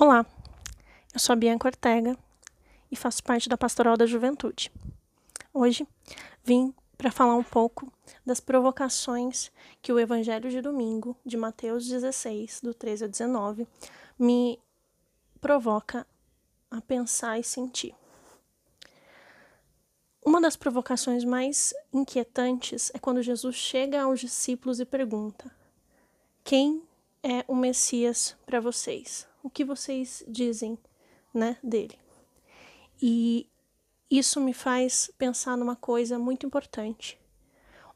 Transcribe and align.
Olá, 0.00 0.24
eu 1.12 1.18
sou 1.18 1.32
a 1.32 1.36
Bianca 1.36 1.66
Ortega 1.66 2.16
e 2.88 2.94
faço 2.94 3.20
parte 3.20 3.48
da 3.48 3.58
Pastoral 3.58 3.96
da 3.96 4.06
Juventude. 4.06 4.70
Hoje 5.52 5.84
vim 6.44 6.72
para 6.96 7.10
falar 7.10 7.34
um 7.34 7.42
pouco 7.42 7.92
das 8.24 8.38
provocações 8.38 9.50
que 9.82 9.92
o 9.92 9.98
Evangelho 9.98 10.50
de 10.50 10.60
domingo, 10.60 11.16
de 11.26 11.36
Mateus 11.36 11.88
16, 11.88 12.60
do 12.60 12.72
13 12.72 13.06
a 13.06 13.08
19, 13.08 13.66
me 14.16 14.60
provoca 15.40 16.06
a 16.70 16.80
pensar 16.80 17.36
e 17.40 17.42
sentir. 17.42 17.92
Uma 20.24 20.40
das 20.40 20.54
provocações 20.54 21.24
mais 21.24 21.74
inquietantes 21.92 22.92
é 22.94 23.00
quando 23.00 23.20
Jesus 23.20 23.56
chega 23.56 24.02
aos 24.02 24.20
discípulos 24.20 24.78
e 24.78 24.84
pergunta: 24.84 25.50
Quem 26.44 26.84
é 27.20 27.44
o 27.48 27.56
Messias 27.56 28.36
para 28.46 28.60
vocês? 28.60 29.26
O 29.48 29.50
que 29.50 29.64
vocês 29.64 30.22
dizem, 30.28 30.78
né, 31.34 31.56
dele. 31.62 31.98
E 33.02 33.48
isso 34.10 34.40
me 34.40 34.52
faz 34.52 35.10
pensar 35.18 35.56
numa 35.56 35.74
coisa 35.74 36.18
muito 36.18 36.46
importante. 36.46 37.18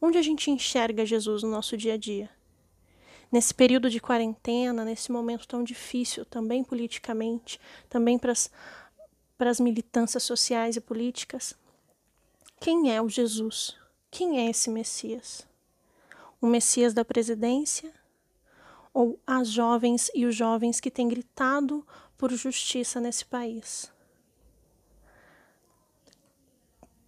Onde 0.00 0.18
a 0.18 0.22
gente 0.22 0.50
enxerga 0.50 1.06
Jesus 1.06 1.42
no 1.42 1.50
nosso 1.50 1.76
dia 1.76 1.94
a 1.94 1.96
dia? 1.96 2.30
Nesse 3.30 3.54
período 3.54 3.88
de 3.88 4.00
quarentena, 4.00 4.84
nesse 4.84 5.12
momento 5.12 5.46
tão 5.46 5.62
difícil, 5.62 6.24
também 6.24 6.64
politicamente, 6.64 7.60
também 7.88 8.18
para 8.18 8.32
as 9.50 9.60
militâncias 9.60 10.22
sociais 10.22 10.76
e 10.76 10.80
políticas, 10.80 11.54
quem 12.60 12.94
é 12.94 13.00
o 13.00 13.08
Jesus? 13.08 13.76
Quem 14.10 14.40
é 14.40 14.50
esse 14.50 14.70
Messias? 14.70 15.46
O 16.40 16.46
Messias 16.46 16.92
da 16.92 17.04
presidência 17.04 17.92
ou 18.92 19.18
as 19.26 19.48
jovens 19.48 20.10
e 20.14 20.26
os 20.26 20.34
jovens 20.34 20.80
que 20.80 20.90
têm 20.90 21.08
gritado 21.08 21.86
por 22.16 22.30
justiça 22.32 23.00
nesse 23.00 23.24
país. 23.24 23.90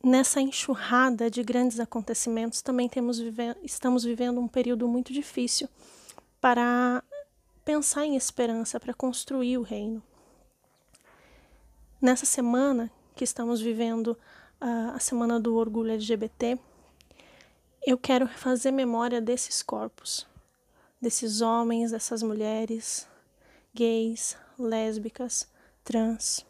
Nessa 0.03 0.41
enxurrada 0.41 1.31
de 1.31 1.43
grandes 1.43 1.81
acontecimentos, 1.81 2.61
também 2.61 2.89
temos 2.89 3.19
vive 3.19 3.57
estamos 3.63 4.05
vivendo 4.05 4.39
um 4.39 4.49
período 4.49 4.87
muito 4.87 5.13
difícil 5.13 5.69
para 6.41 7.03
pensar 7.65 8.05
em 8.05 8.17
esperança, 8.17 8.79
para 8.79 8.93
construir 8.93 9.57
o 9.57 9.63
reino. 9.63 10.03
Nessa 12.01 12.27
semana 12.27 12.91
que 13.17 13.25
estamos 13.25 13.63
vivendo, 13.63 14.09
uh, 14.61 14.95
a 14.95 14.99
semana 14.99 15.41
do 15.41 15.57
orgulho 15.57 15.93
LGBT, 15.93 16.59
eu 17.87 17.97
quero 17.97 18.29
fazer 18.29 18.71
memória 18.71 19.21
desses 19.23 19.63
corpos, 19.63 20.27
desses 21.05 21.43
homens, 21.43 21.91
dessas 21.91 22.23
mulheres, 22.23 23.07
gays, 23.75 24.37
lésbicas, 24.59 25.47
trans, 25.85 26.47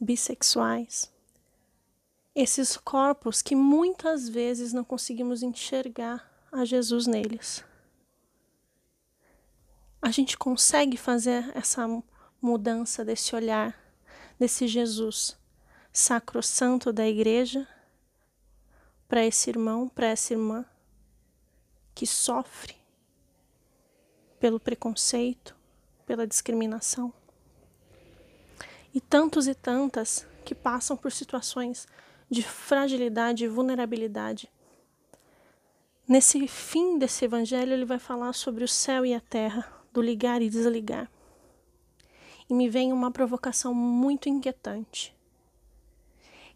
bissexuais. 0.00 1.08
Esses 2.34 2.76
corpos 2.76 3.40
que 3.40 3.54
muitas 3.54 4.28
vezes 4.28 4.72
não 4.72 4.82
conseguimos 4.82 5.40
enxergar 5.42 6.28
a 6.50 6.64
Jesus 6.64 7.06
neles. 7.06 7.64
A 10.00 10.10
gente 10.10 10.36
consegue 10.36 10.96
fazer 10.96 11.48
essa 11.56 11.86
mudança 12.40 13.04
desse 13.04 13.36
olhar, 13.36 13.78
desse 14.36 14.66
Jesus 14.66 15.38
sacrosanto 15.92 16.92
da 16.92 17.06
igreja 17.06 17.68
para 19.08 19.24
esse 19.24 19.48
irmão, 19.48 19.88
para 19.88 20.08
essa 20.08 20.32
irmã 20.32 20.64
que 21.94 22.06
sofre 22.06 22.81
pelo 24.42 24.58
preconceito, 24.58 25.54
pela 26.04 26.26
discriminação. 26.26 27.14
E 28.92 29.00
tantos 29.00 29.46
e 29.46 29.54
tantas 29.54 30.26
que 30.44 30.52
passam 30.52 30.96
por 30.96 31.12
situações 31.12 31.86
de 32.28 32.42
fragilidade 32.42 33.44
e 33.44 33.48
vulnerabilidade. 33.48 34.50
Nesse 36.08 36.48
fim 36.48 36.98
desse 36.98 37.24
evangelho, 37.24 37.72
ele 37.72 37.84
vai 37.84 38.00
falar 38.00 38.32
sobre 38.32 38.64
o 38.64 38.68
céu 38.68 39.06
e 39.06 39.14
a 39.14 39.20
terra, 39.20 39.72
do 39.92 40.02
ligar 40.02 40.42
e 40.42 40.50
desligar. 40.50 41.08
E 42.50 42.52
me 42.52 42.68
vem 42.68 42.92
uma 42.92 43.12
provocação 43.12 43.72
muito 43.72 44.28
inquietante. 44.28 45.14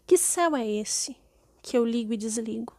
Que 0.05 0.17
céu 0.17 0.57
é 0.57 0.67
esse 0.67 1.15
que 1.61 1.77
eu 1.77 1.85
ligo 1.85 2.11
e 2.11 2.17
desligo? 2.17 2.75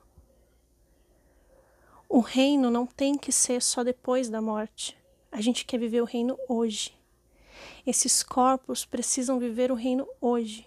O 2.10 2.20
reino 2.20 2.70
não 2.70 2.86
tem 2.86 3.16
que 3.16 3.32
ser 3.32 3.62
só 3.62 3.82
depois 3.82 4.28
da 4.28 4.42
morte. 4.42 4.97
A 5.30 5.40
gente 5.40 5.64
quer 5.64 5.78
viver 5.78 6.00
o 6.00 6.06
reino 6.06 6.38
hoje. 6.48 6.96
Esses 7.86 8.22
corpos 8.22 8.84
precisam 8.84 9.38
viver 9.38 9.70
o 9.70 9.74
reino 9.74 10.08
hoje. 10.20 10.66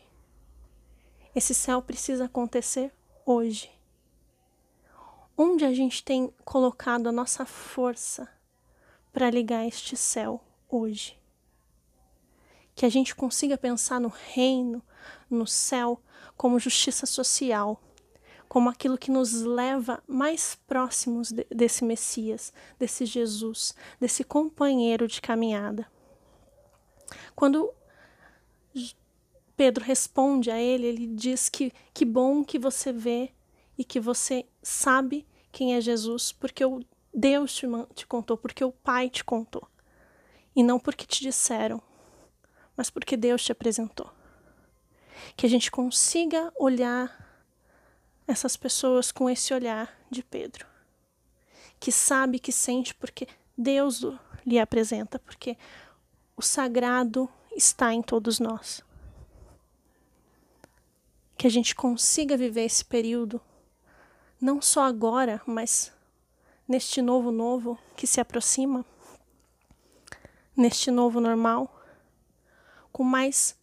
Esse 1.35 1.53
céu 1.53 1.81
precisa 1.81 2.25
acontecer 2.25 2.91
hoje. 3.25 3.71
Onde 5.37 5.65
a 5.65 5.73
gente 5.73 6.03
tem 6.03 6.31
colocado 6.43 7.07
a 7.07 7.11
nossa 7.11 7.45
força 7.45 8.29
para 9.11 9.29
ligar 9.29 9.65
este 9.65 9.95
céu 9.95 10.41
hoje? 10.69 11.17
Que 12.75 12.85
a 12.85 12.89
gente 12.89 13.15
consiga 13.15 13.57
pensar 13.57 13.99
no 13.99 14.09
reino, 14.09 14.83
no 15.29 15.47
céu, 15.47 16.01
como 16.37 16.59
justiça 16.59 17.05
social 17.05 17.81
como 18.51 18.69
aquilo 18.69 18.97
que 18.97 19.09
nos 19.09 19.31
leva 19.43 20.03
mais 20.05 20.55
próximos 20.67 21.31
de, 21.31 21.47
desse 21.49 21.85
Messias, 21.85 22.51
desse 22.77 23.05
Jesus, 23.05 23.73
desse 23.97 24.25
companheiro 24.25 25.07
de 25.07 25.21
caminhada. 25.21 25.89
Quando 27.33 27.73
Pedro 29.55 29.85
responde 29.85 30.51
a 30.51 30.59
ele, 30.59 30.85
ele 30.85 31.07
diz 31.07 31.47
que 31.47 31.71
que 31.93 32.03
bom 32.03 32.43
que 32.43 32.59
você 32.59 32.91
vê 32.91 33.31
e 33.77 33.85
que 33.85 34.01
você 34.01 34.45
sabe 34.61 35.25
quem 35.49 35.75
é 35.75 35.79
Jesus, 35.79 36.33
porque 36.33 36.65
o 36.65 36.83
Deus 37.13 37.55
te, 37.55 37.65
te 37.95 38.05
contou, 38.05 38.35
porque 38.35 38.65
o 38.65 38.73
Pai 38.73 39.09
te 39.09 39.23
contou. 39.23 39.65
E 40.53 40.61
não 40.61 40.77
porque 40.77 41.05
te 41.05 41.21
disseram, 41.21 41.81
mas 42.75 42.89
porque 42.89 43.15
Deus 43.15 43.45
te 43.45 43.53
apresentou. 43.53 44.11
Que 45.37 45.45
a 45.45 45.49
gente 45.49 45.71
consiga 45.71 46.51
olhar 46.59 47.30
essas 48.31 48.55
pessoas 48.55 49.11
com 49.11 49.29
esse 49.29 49.53
olhar 49.53 49.93
de 50.09 50.23
Pedro, 50.23 50.65
que 51.79 51.91
sabe, 51.91 52.39
que 52.39 52.51
sente, 52.51 52.95
porque 52.95 53.27
Deus 53.57 54.03
lhe 54.45 54.57
apresenta, 54.57 55.19
porque 55.19 55.57
o 56.35 56.41
sagrado 56.41 57.29
está 57.55 57.93
em 57.93 58.01
todos 58.01 58.39
nós. 58.39 58.81
Que 61.37 61.45
a 61.45 61.49
gente 61.49 61.75
consiga 61.75 62.37
viver 62.37 62.63
esse 62.63 62.85
período, 62.85 63.41
não 64.39 64.61
só 64.61 64.83
agora, 64.83 65.41
mas 65.45 65.91
neste 66.67 67.01
novo 67.01 67.31
novo 67.31 67.77
que 67.97 68.07
se 68.07 68.21
aproxima, 68.21 68.85
neste 70.55 70.89
novo 70.89 71.19
normal, 71.19 71.83
com 72.91 73.03
mais 73.03 73.57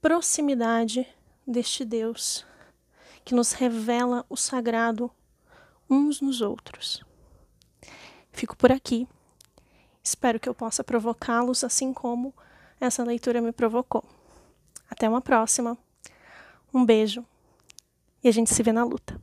proximidade 0.00 1.06
deste 1.46 1.84
Deus 1.84 2.44
que 3.24 3.34
nos 3.34 3.52
revela 3.52 4.24
o 4.28 4.36
sagrado 4.36 5.10
uns 5.88 6.20
nos 6.20 6.40
outros. 6.40 7.02
Fico 8.32 8.56
por 8.56 8.70
aqui. 8.70 9.08
Espero 10.02 10.38
que 10.38 10.48
eu 10.48 10.54
possa 10.54 10.84
provocá-los 10.84 11.64
assim 11.64 11.92
como 11.92 12.34
essa 12.80 13.02
leitura 13.04 13.40
me 13.40 13.52
provocou. 13.52 14.04
Até 14.90 15.08
uma 15.08 15.20
próxima. 15.20 15.78
Um 16.72 16.84
beijo 16.84 17.24
e 18.22 18.28
a 18.28 18.32
gente 18.32 18.52
se 18.52 18.62
vê 18.62 18.72
na 18.72 18.84
luta. 18.84 19.20